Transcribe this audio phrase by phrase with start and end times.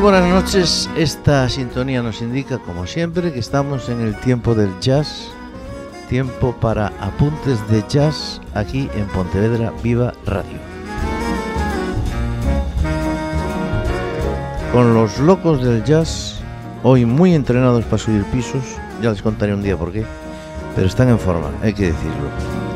[0.00, 5.28] Buenas noches, esta sintonía nos indica, como siempre, que estamos en el tiempo del jazz,
[6.08, 10.58] tiempo para apuntes de jazz aquí en Pontevedra Viva Radio.
[14.72, 16.36] Con los locos del jazz,
[16.84, 18.62] hoy muy entrenados para subir pisos,
[19.02, 20.06] ya les contaré un día por qué,
[20.76, 22.67] pero están en forma, hay que decirlo.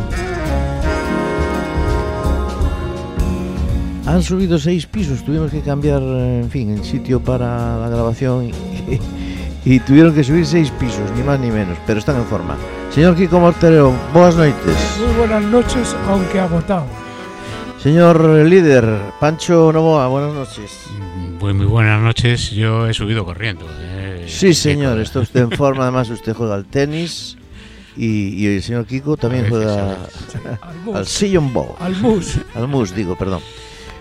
[4.12, 9.00] Han subido seis pisos, tuvimos que cambiar, en fin, el sitio para la grabación y,
[9.74, 12.56] y tuvieron que subir seis pisos, ni más ni menos, pero están en forma.
[12.90, 14.76] Señor Kiko Mortereo, buenas noches.
[15.06, 16.84] Muy buenas noches, aunque agotado.
[17.82, 18.84] Señor líder,
[19.18, 20.70] Pancho Novoa, buenas noches.
[21.40, 23.66] Muy, muy buenas noches, yo he subido corriendo.
[23.80, 27.38] eh, Sí, señor, está usted en forma, además usted juega al tenis
[27.96, 29.96] y, y el señor Kiko también juega.
[30.60, 32.36] Al al sillon ball, Al mus.
[32.54, 33.40] al mus, digo, perdón.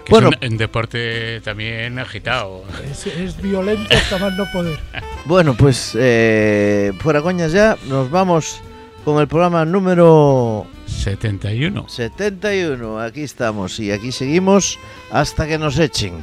[0.06, 0.30] Que Bueno.
[0.32, 2.64] es un, un deporte también agitado.
[2.90, 4.80] Es, es violento hasta más no poder.
[5.26, 8.60] Bueno, pues eh, fuera coñas ya, nos vamos
[9.06, 11.88] con el programa número 71.
[11.88, 13.00] 71.
[13.00, 14.80] Aquí estamos y aquí seguimos
[15.12, 16.14] hasta que nos echen.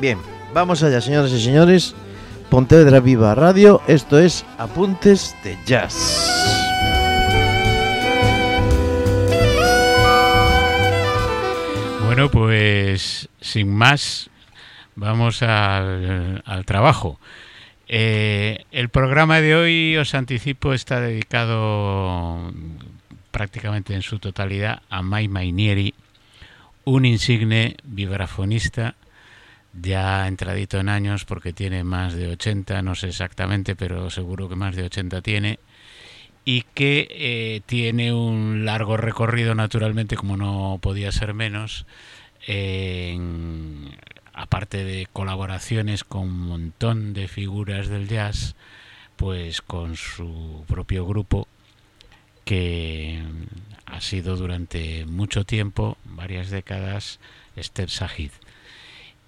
[0.00, 0.18] Bien,
[0.52, 1.94] vamos allá, señoras y señores.
[2.48, 6.59] Pontevedra Viva Radio, esto es Apuntes de Jazz.
[12.20, 14.28] Bueno, pues sin más,
[14.94, 17.18] vamos al, trabajo.
[17.88, 22.52] Eh, el programa de hoy, os anticipo, está dedicado
[23.30, 25.94] prácticamente en su totalidad a Mai Mainieri,
[26.84, 28.96] un insigne vibrafonista
[29.72, 34.56] ya entradito en años porque tiene más de 80, no sé exactamente, pero seguro que
[34.56, 35.58] más de 80 tiene,
[36.44, 41.86] y que eh, tiene un largo recorrido naturalmente, como no podía ser menos,
[44.32, 48.56] aparte de colaboraciones con un montón de figuras del jazz,
[49.16, 51.46] pues con su propio grupo
[52.44, 53.22] que
[53.86, 57.20] ha sido durante mucho tiempo, varias décadas,
[57.58, 58.30] Step Sahid.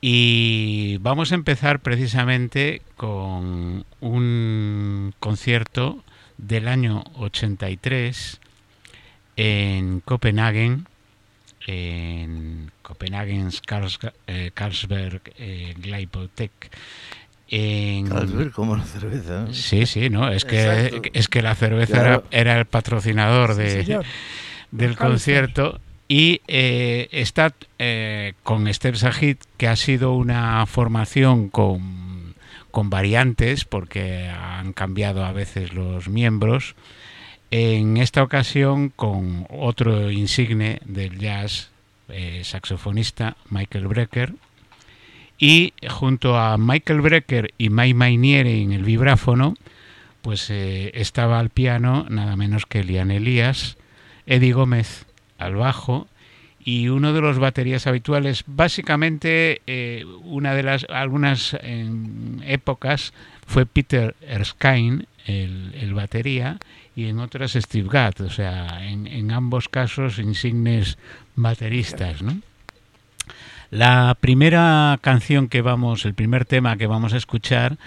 [0.00, 6.02] Y vamos a empezar precisamente con un concierto
[6.38, 8.40] del año 83
[9.36, 10.78] en Copenhague,
[11.66, 15.74] en Copenhagen's Carls- eh, Carlsberg eh.
[17.54, 19.42] En, Carlsberg como la cerveza.
[19.46, 19.52] ¿no?
[19.54, 21.10] Sí, sí, no, es que, Exacto.
[21.12, 22.24] es que la cerveza Claro.
[22.30, 23.84] era, era el patrocinador Sí, de, del
[24.96, 24.96] Carlsberg.
[24.96, 32.34] concierto y eh, está eh, con Step Sahid, que ha sido una formación con,
[32.70, 36.74] con variantes, porque han cambiado a veces los miembros.
[37.54, 41.68] En esta ocasión con otro insigne del jazz,
[42.08, 44.32] eh, saxofonista Michael Brecker,
[45.36, 49.54] y junto a Michael Brecker y Mai Mainieri en el vibráfono,
[50.22, 53.76] pues eh, estaba al piano nada menos que Elian Elías,
[54.24, 55.04] Eddie Gómez
[55.36, 56.08] al bajo
[56.64, 61.54] y uno de los baterías habituales, básicamente eh, una de las algunas
[62.46, 63.12] épocas
[63.46, 66.58] fue Peter Erskine, el batería,
[66.94, 70.98] y en otras Steve Gadd, o sea, en, ambos casos insignes
[71.36, 72.40] bateristas, ¿no?
[73.70, 77.78] La primera canción que vamos, el primer tema que vamos a escuchar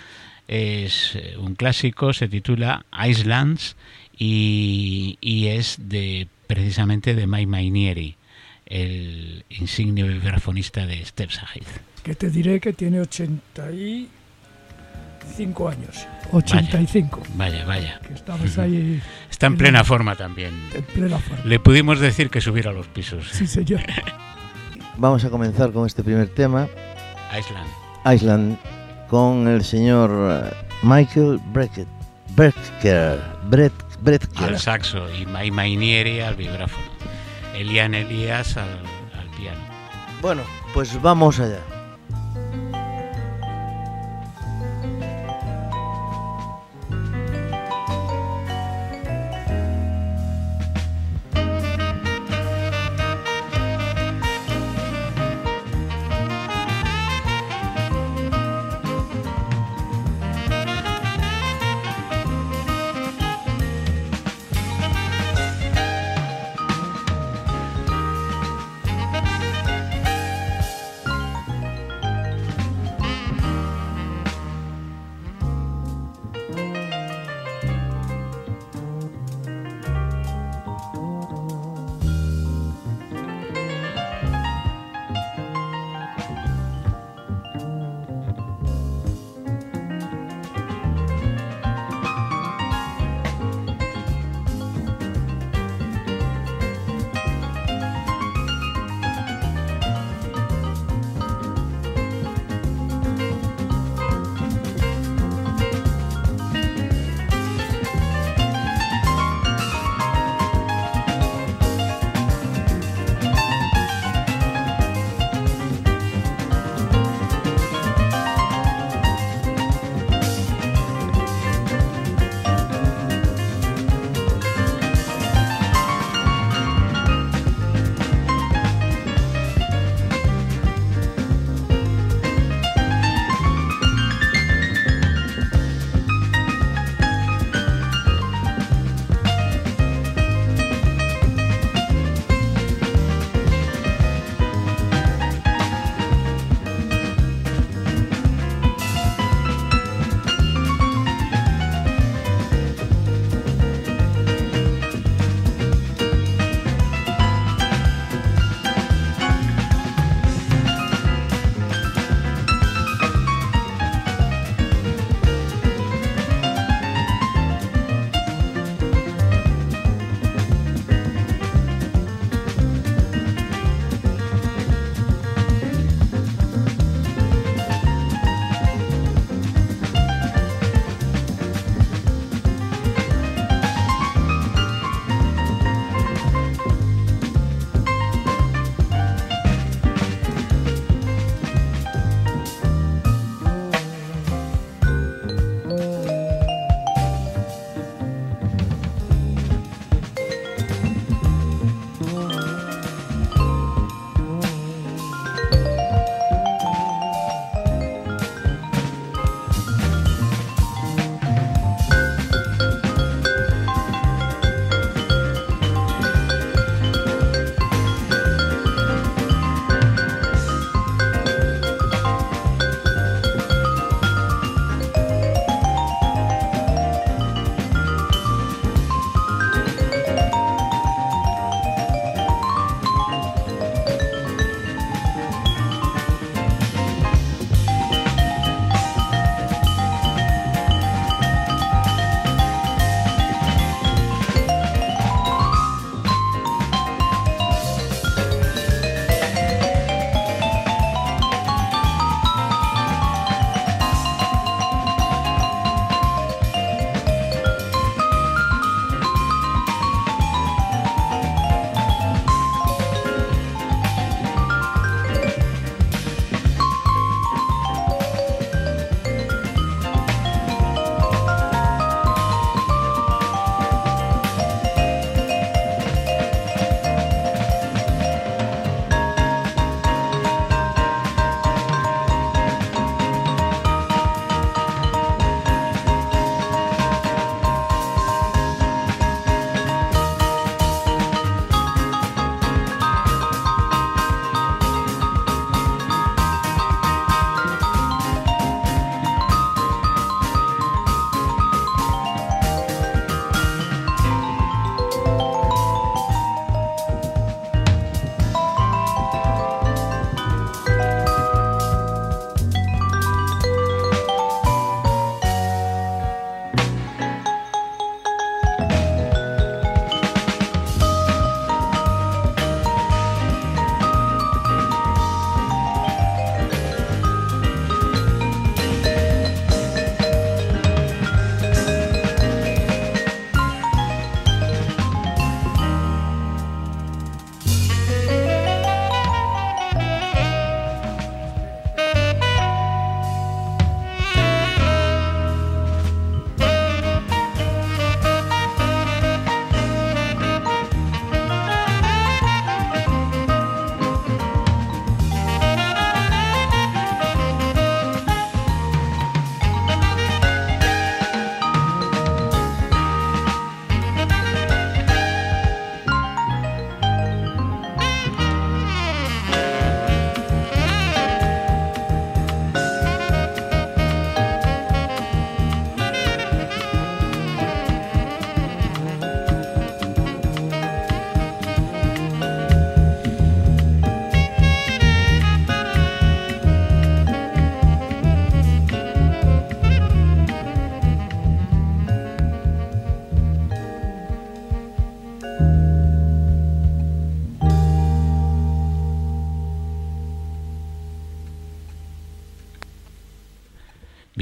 [0.48, 3.76] es eh, un clásico, se titula Islands
[4.18, 8.16] y, y es de precisamente de Mai Mainieri,
[8.66, 11.68] el insigne vibrafonista de Step Sahid.
[12.04, 13.02] Que te diré que tiene
[15.34, 16.08] 85 años.
[16.32, 17.22] 85.
[17.36, 18.00] Vaya, vaya.
[18.06, 20.54] Que estamos ahí Está en plena forma también.
[20.74, 21.44] en plena forma.
[21.46, 23.28] Le pudimos decir que subiera los pisos.
[23.32, 23.82] Sí, señor.
[24.98, 26.68] Vamos a comenzar con este primer tema,
[27.38, 28.16] Island.
[28.16, 28.58] Island,
[29.10, 30.12] con el señor
[30.46, 30.54] eh,
[30.84, 31.86] Michael Brecker.
[32.36, 33.20] Brecker.
[33.50, 34.20] Brecker.
[34.44, 36.86] al saxo y Mai Mainieri al vibráfono.
[37.56, 38.70] Elian Elías al,
[39.20, 39.60] al piano.
[40.22, 41.60] Bueno, pues vamos allá.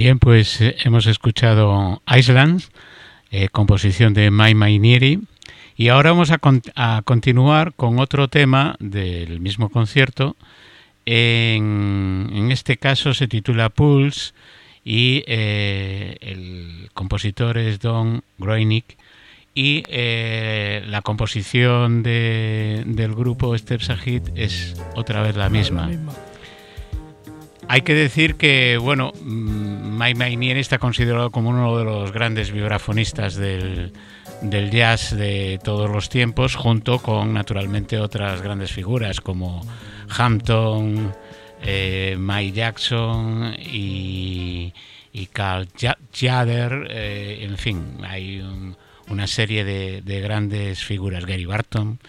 [0.03, 2.71] Bien, pues eh, hemos escuchado Islands,
[3.31, 5.21] eh, composición de Mai Mainieri,
[5.77, 10.35] y ahora vamos a, con- a continuar con otro tema del mismo concierto.
[11.05, 14.33] En, en este caso se titula Pulse
[14.83, 18.83] y eh, el compositor es Don Groening
[19.55, 25.89] y eh, la composición de- del grupo Steps Ahead es otra vez la misma.
[27.69, 32.51] Hay que decir que, bueno, mm, Mike Mainieri está considerado como uno de los grandes
[32.51, 33.93] vibrafonistas del,
[34.41, 39.65] del jazz de todos los tiempos, junto con, naturalmente, otras grandes figuras como
[40.17, 41.13] Hampton,
[41.61, 42.17] eh,
[42.53, 44.73] Jackson y,
[45.31, 48.75] Carl Ja- Jader, eh, en fin, hay un-
[49.09, 51.99] una serie de, de grandes figuras, Gary Barton,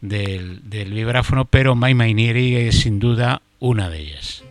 [0.00, 4.44] del, del vibráfono, pero Mike Mainieri es sin duda una de ellas.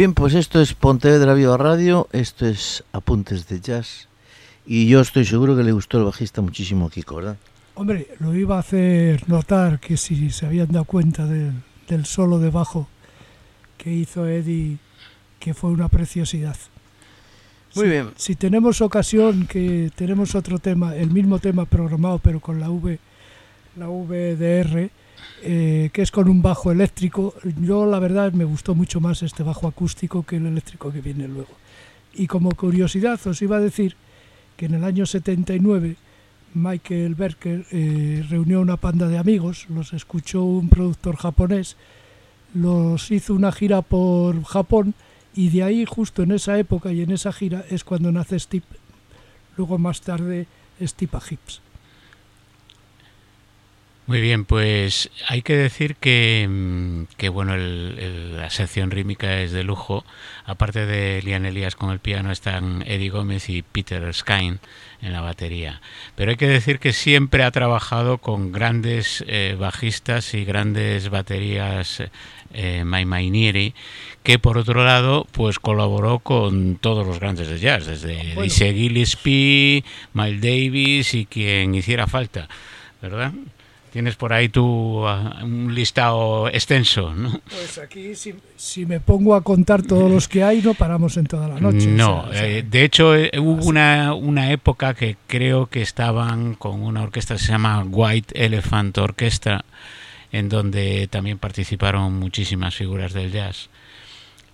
[0.00, 4.08] Bien, pues esto es Pontevedra Viva Radio, esto es Apuntes de Jazz
[4.64, 7.36] y yo estoy seguro que le gustó el bajista muchísimo a Kiko, ¿verdad?
[7.74, 11.52] Hombre, lo iba a hacer notar que si se habían dado cuenta del,
[11.86, 12.88] del solo de bajo
[13.76, 14.78] que hizo Eddie,
[15.38, 16.56] que fue una preciosidad.
[17.74, 18.10] Muy Si- bien.
[18.16, 22.98] Si tenemos ocasión, que tenemos otro tema, el mismo tema programado, pero con la V,
[23.76, 24.88] la VDR,
[25.42, 27.34] eh, que es con un bajo eléctrico.
[27.60, 31.28] Yo, la verdad, me gustó mucho más este bajo acústico que el eléctrico que viene
[31.28, 31.54] luego.
[32.14, 33.96] Y como curiosidad, os iba a decir
[34.56, 35.96] que en el año 79
[36.54, 41.76] Michael Berker eh, reunió una panda de amigos, los escuchó un productor japonés,
[42.54, 44.94] los hizo una gira por Japón
[45.34, 48.64] y de ahí, justo en esa época y en esa gira, es cuando nace Steve.
[49.56, 50.46] Luego más tarde
[50.80, 51.60] Steve Hips.
[54.10, 59.40] Muy bien, pues hay que decir que, mm, que bueno, el- el- la sección rítmica
[59.40, 60.04] es de lujo.
[60.44, 64.58] Aparte de Lian Elías con el piano, están Eddie Gómez y Peter Skine
[65.00, 65.80] en la batería.
[66.16, 72.02] Pero hay que decir que siempre ha trabajado con grandes eh, bajistas y grandes baterías,
[72.52, 73.74] eh, Mai Mainieri,
[74.24, 78.52] que por otro lado, pues colaboró con todos los grandes de jazz, desde Bueno.
[78.52, 82.48] Gillespie, Miles Davis y quien hiciera falta,
[83.00, 83.32] ¿verdad?
[83.92, 87.40] Tienes por ahí tu ah, un listado extenso, ¿no?
[87.48, 91.26] Pues aquí, si, si me pongo a contar todos los que hay, no paramos en
[91.26, 91.88] toda la noche.
[91.88, 95.82] No, sea, o sea, eh, de hecho eh, hubo una, una época que creo que
[95.82, 99.64] estaban con una orquesta que se llama White Elephant Orchestra,
[100.30, 103.70] en donde también participaron muchísimas figuras del jazz.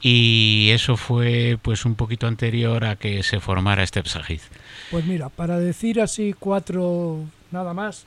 [0.01, 4.41] Y eso fue pues un poquito anterior a que se formara Step Sajid.
[4.91, 8.07] Pues mira, para decir así cuatro nada más,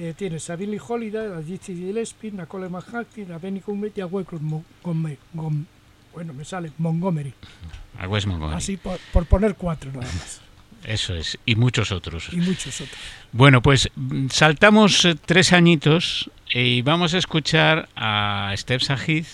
[0.00, 4.00] eh, tienes a Billie Holiday, a Dizzy Gillespie, a Cole McHattie, a Benny Cummett y
[4.00, 5.18] a Wycliffe Montgomery.
[6.14, 7.34] bueno, me sale Montgomery.
[7.98, 8.56] A Wes Montgomery.
[8.56, 10.40] Así por, por poner cuatro nada más.
[10.84, 11.38] Eso es.
[11.44, 12.32] Y muchos otros.
[12.32, 12.98] Y muchos otros.
[13.32, 19.26] Bueno, pues mm, saltamos eh, tres añitos y vamos a escuchar a Steph Sajid.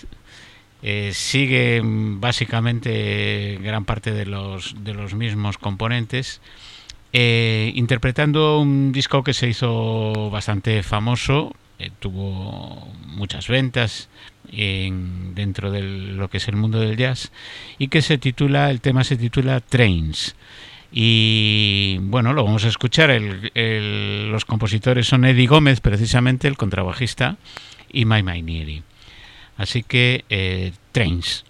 [0.81, 6.41] Eh, sigue mm, básicamente gran parte de los, de los mismos componentes,
[7.13, 14.09] eh, interpretando un disco que se hizo bastante famoso, eh, tuvo muchas ventas
[14.51, 17.31] en- dentro de lo que es el mundo del jazz
[17.77, 20.35] y que se titula, el tema se titula Trains.
[20.91, 23.09] Y bueno, lo vamos a escuchar.
[23.19, 27.37] Los compositores son Eddie Gómez, precisamente, el contrabajista,
[27.91, 28.83] y Mai Mainieri.
[29.57, 30.71] Así que, eh.
[30.93, 31.43] Trains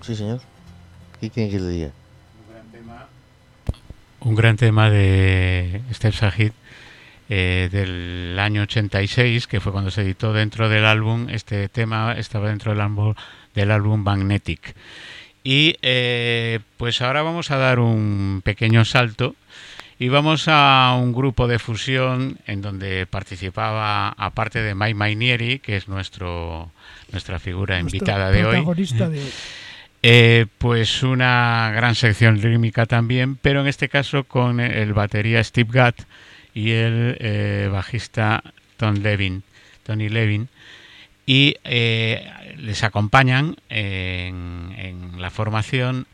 [0.00, 0.40] sí señor.
[1.20, 1.90] ¿Qué quieren que le diga?
[4.20, 6.52] Un gran tema de Steph Sahid
[7.28, 11.28] eh, del año 86, que fue cuando se editó dentro del álbum.
[11.28, 13.14] Este tema estaba dentro del álbum,
[13.54, 14.74] del álbum Magnetic.
[15.42, 19.36] Y eh, pues ahora vamos a dar un pequeño salto
[19.98, 25.76] y vamos a un grupo de fusión en donde participaba, aparte de Mike Mainieri, que
[25.76, 26.70] es nuestro,
[27.12, 29.30] nuestra figura Nuestro invitada de hoy, protagonista de hoy.
[30.02, 35.70] eh, pues una gran sección rítmica también, pero en este caso con el batería Steve
[35.72, 35.94] Gadd
[36.54, 38.42] y el eh, bajista
[38.76, 39.42] Tom Levin,
[39.84, 40.48] Tony Levin,
[41.26, 42.28] y eh,
[42.58, 46.06] les acompañan en, en la formación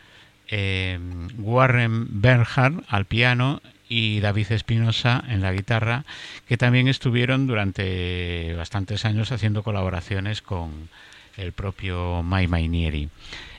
[0.51, 0.99] eh,
[1.39, 6.05] Warren Bernhardt al piano y David Espinosa en la guitarra,
[6.47, 10.89] que también estuvieron durante bastantes años haciendo colaboraciones con
[11.37, 13.09] el propio Mai Mainieri.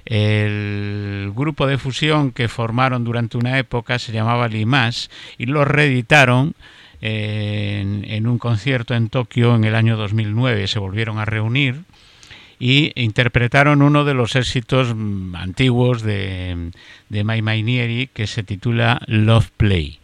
[0.06, 6.56] El grupo de fusión que formaron durante una época se llamaba Limas y lo reeditaron
[7.02, 10.68] en, en un concierto en Tokio en el año 2009.
[10.68, 11.84] Se volvieron a reunir
[12.62, 16.70] y interpretaron uno de los éxitos mm, antiguos de,
[17.10, 20.01] de Mai Mainieri que se titula Love Play.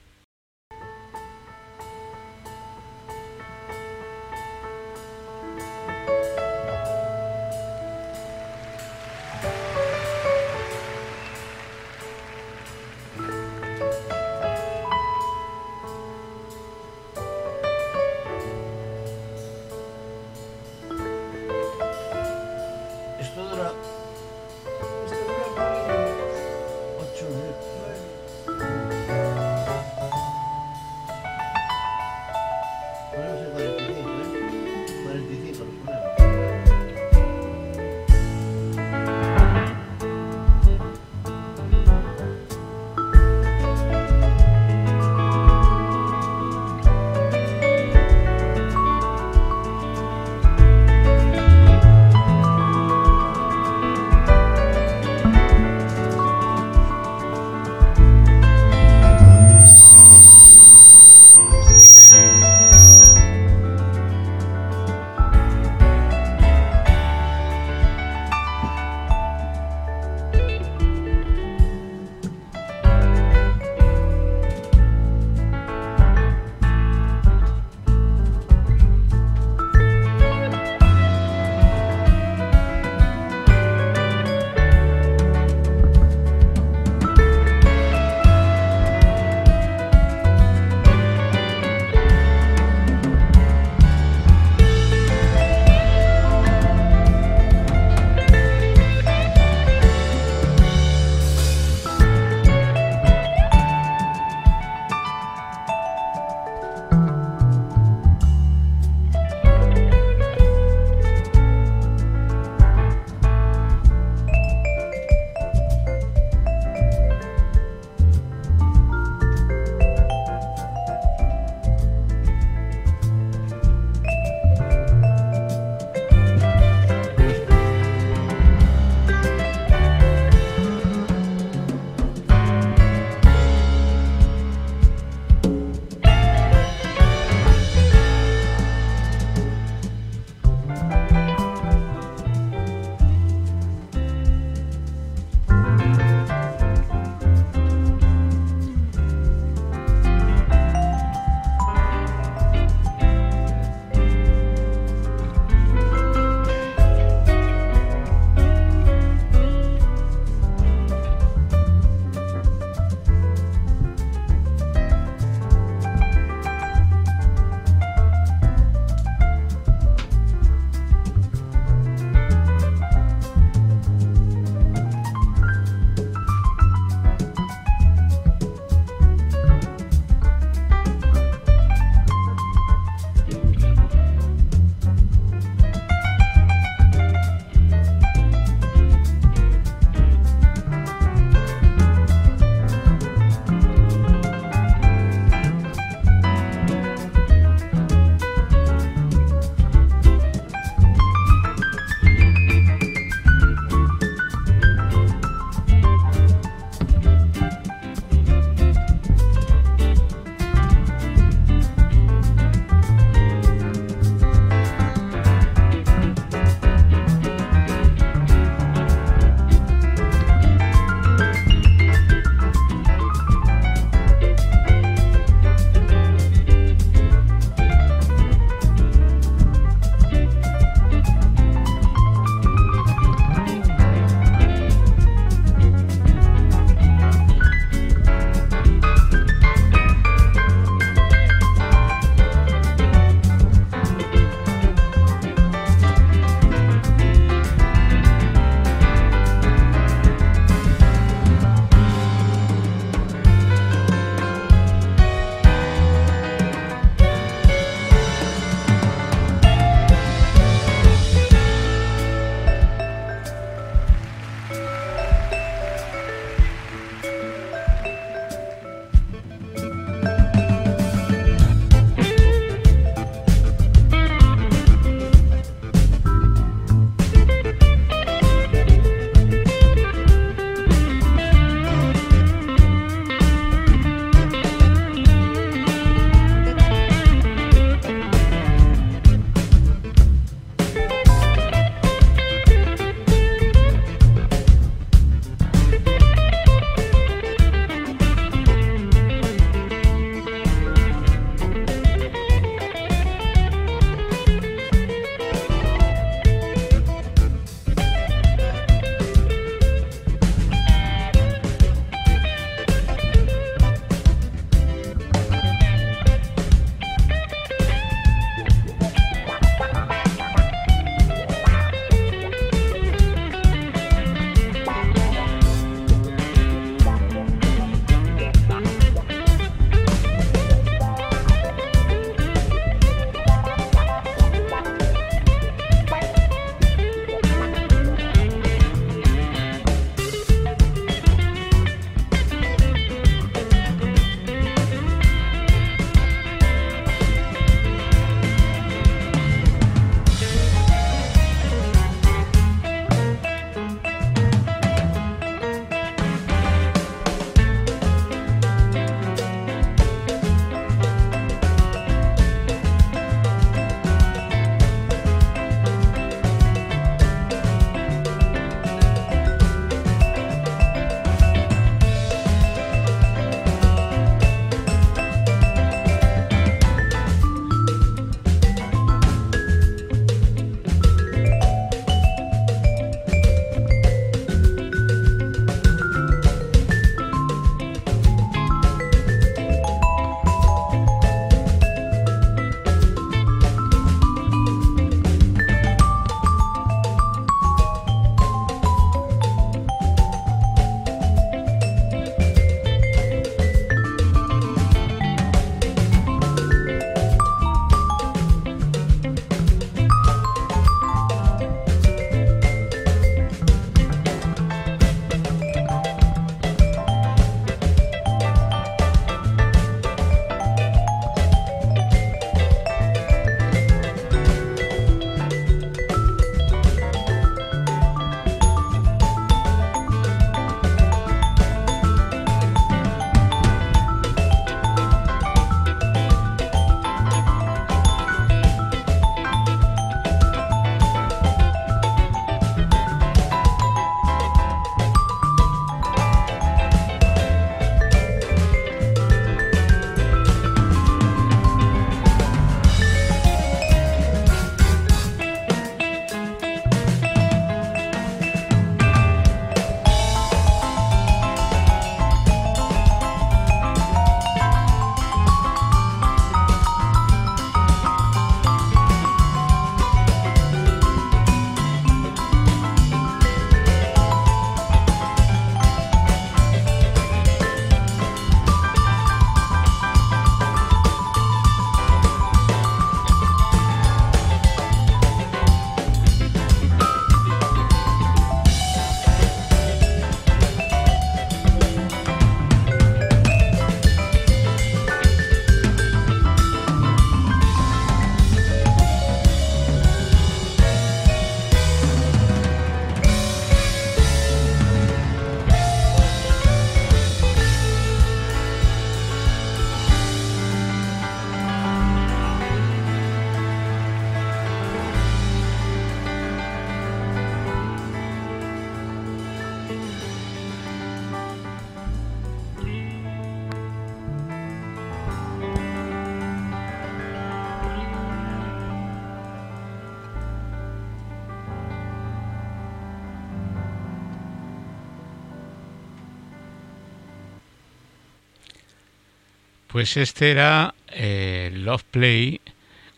[539.78, 542.42] Pues este era eh, Love Play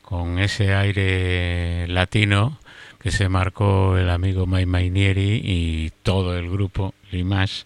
[0.01, 2.57] con ese aire latino
[3.01, 7.63] que se marcó el amigo Mai Mainieri y todo el grupo Limash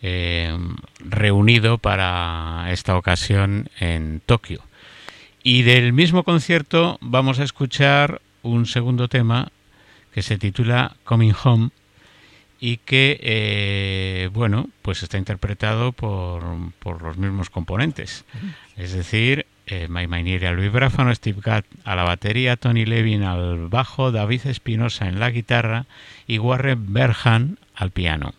[0.00, 0.56] eh,
[0.98, 4.62] reunido para esta ocasión en Tokio.
[5.42, 9.52] Y del mismo concierto vamos a escuchar un segundo tema
[10.14, 11.68] que se titula Coming Home
[12.60, 16.42] y que, eh, bueno, pues está interpretado por,
[16.80, 18.24] por, los mismos componentes.
[18.76, 23.68] Es decir, eh, Mike Mainieri al vibráfono, Steve Gadd a la batería, Tony Levin al
[23.68, 25.86] bajo, David Espinosa en la guitarra
[26.26, 28.34] y Warren Berhan al piano.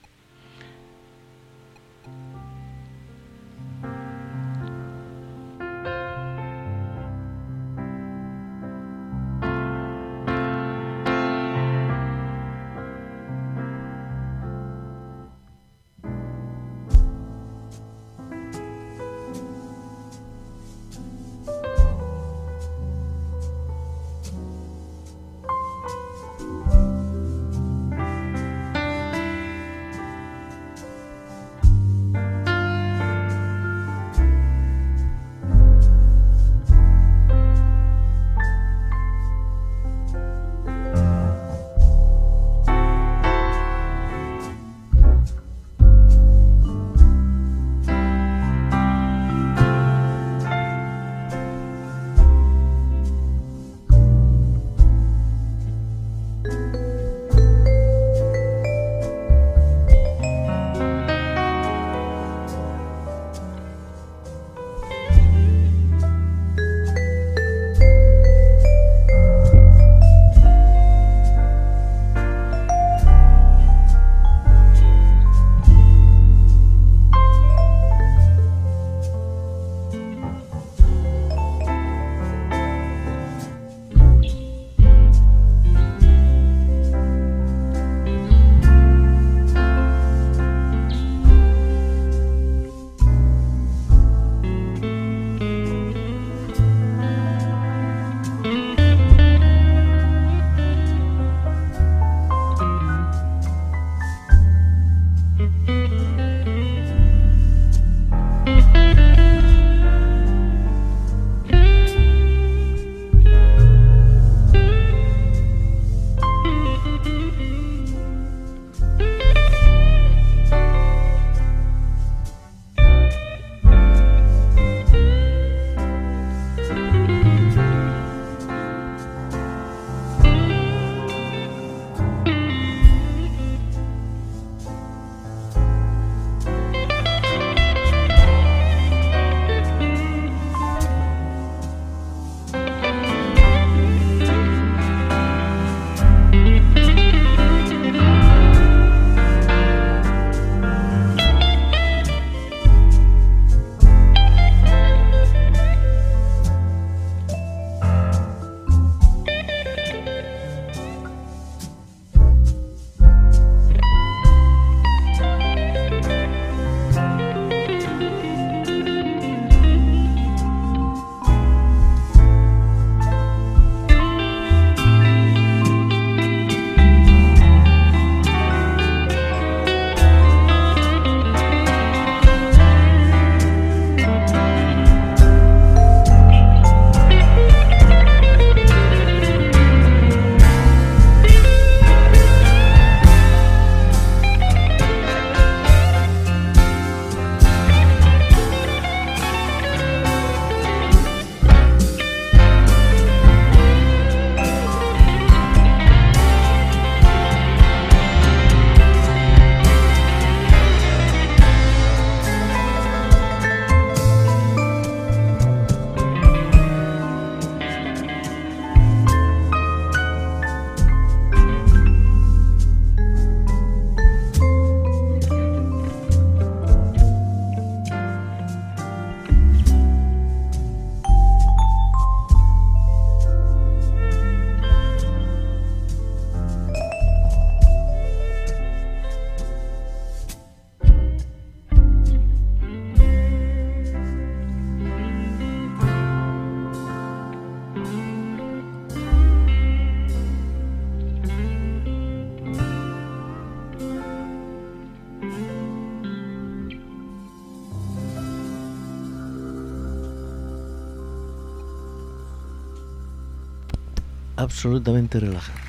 [264.40, 265.62] Absolutamente relajante.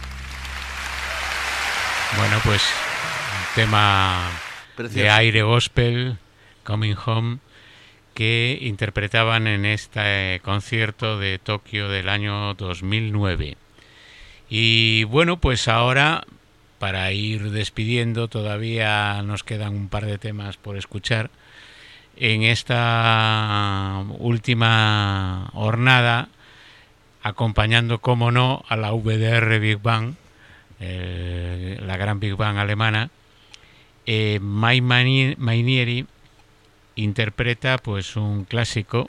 [2.16, 4.30] Bueno, pues un tema
[4.76, 5.02] Precioso.
[5.02, 6.18] de aire gospel,
[6.64, 7.38] Coming Home,
[8.14, 13.56] que interpretaban en este concierto de Tokio del año 2009.
[14.48, 16.24] Y bueno, pues ahora,
[16.78, 21.30] para ir despidiendo, todavía nos quedan un par de temas por escuchar.
[22.16, 26.28] En esta última jornada,
[27.22, 30.14] acompañando, como no, a la VDR Big Bang,
[30.80, 33.10] eh, la gran Big Bang alemana,
[34.06, 36.06] eh, Mainieri
[36.96, 39.08] interpreta pues un clásico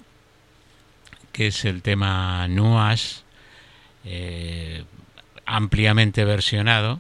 [1.32, 3.24] que es el tema Nuas,
[4.04, 4.84] eh,
[5.46, 7.00] ampliamente versionado.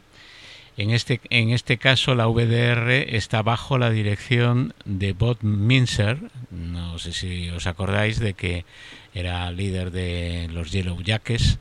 [0.77, 6.19] En este, en este caso la VDR está bajo la dirección de Bob Minzer,
[6.49, 8.65] no sé si os acordáis de que
[9.13, 11.59] era líder de los Yellow Jackets,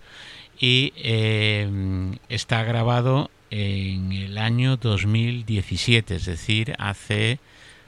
[0.59, 1.69] y eh,
[2.29, 7.41] está grabado en el año 2017, es decir, hace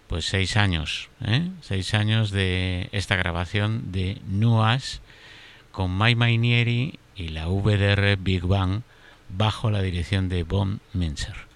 [0.09, 1.49] pues seis años, ¿eh?
[1.63, 5.01] seis años de esta grabación de Nuas
[5.71, 8.83] con Mai Mainieri y la VDR Big Bang
[9.33, 11.52] bajo la dirección de Von Minzer.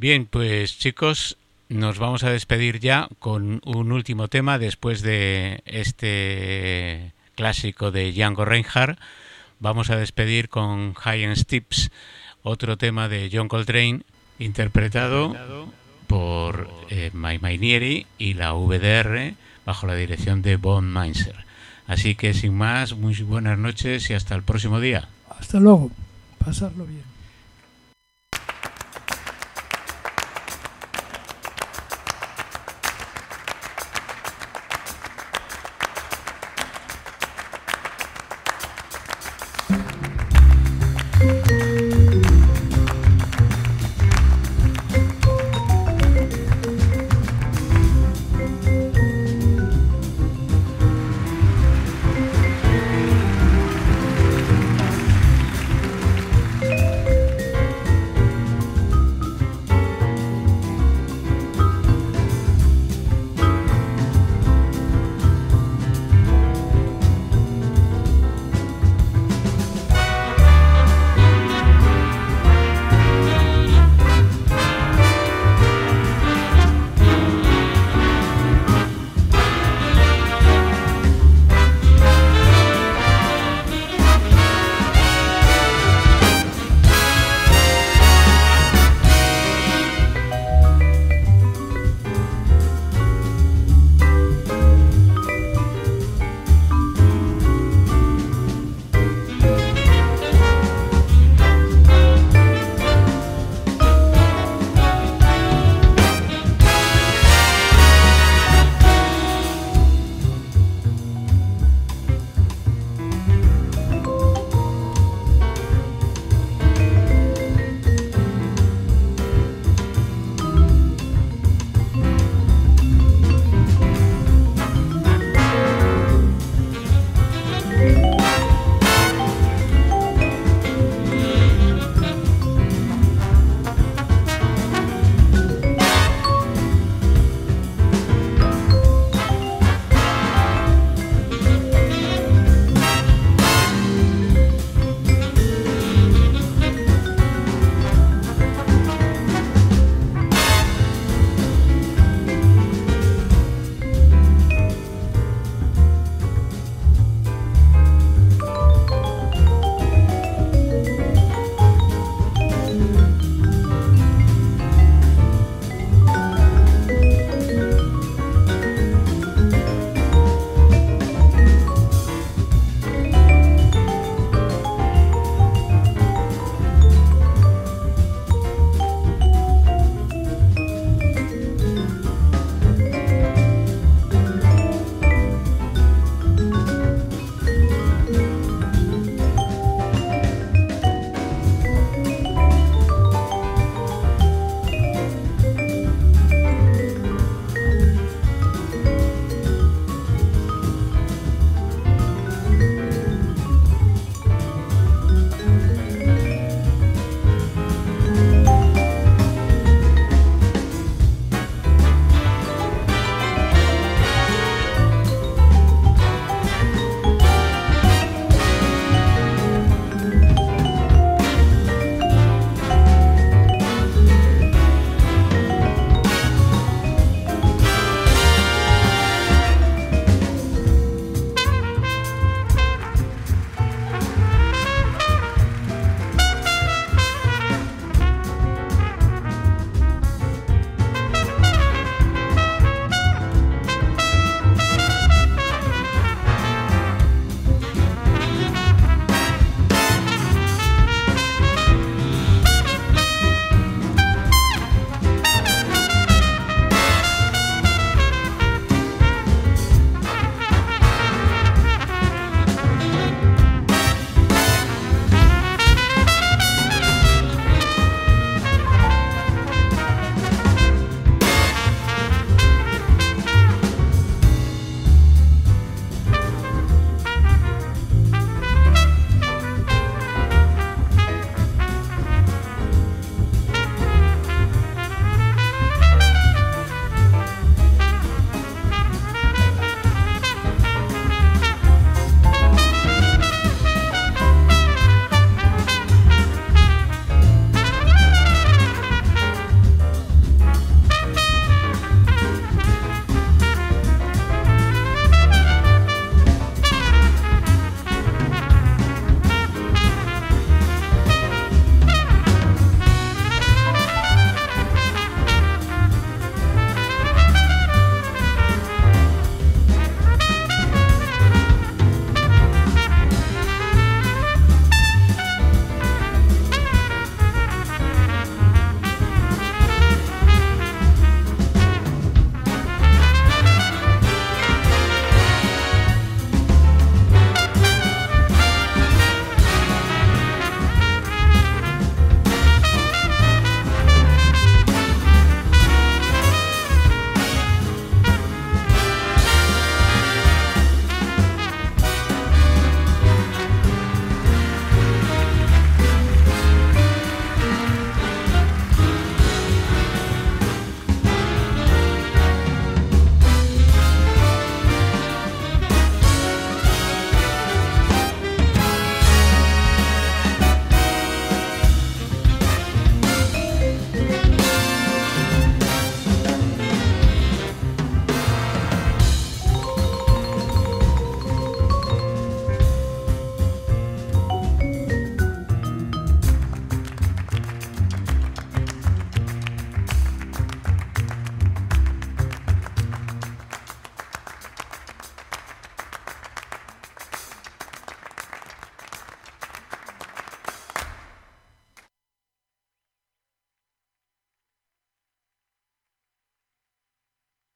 [0.00, 1.36] Bien, pues chicos,
[1.68, 8.46] nos vamos a despedir ya con un último tema después de este clásico de Django
[8.46, 8.98] Reinhardt.
[9.58, 11.90] Vamos a despedir con High and Steps,
[12.42, 14.00] otro tema de John Coltrane,
[14.38, 15.36] interpretado
[16.06, 19.34] por eh, Mainieri y la VDR
[19.66, 21.44] bajo la dirección de Von Meinzer.
[21.86, 25.10] Así que sin más, muy buenas noches y hasta el próximo día.
[25.28, 25.90] Hasta luego.
[26.38, 27.09] Pasarlo bien.